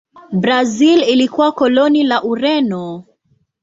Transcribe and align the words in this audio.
Brazil 0.31 1.03
ilikuwa 1.03 1.51
koloni 1.51 2.03
la 2.03 2.23
Ureno. 2.23 3.03